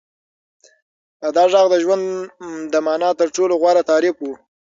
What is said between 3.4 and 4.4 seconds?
غوره تعریف و.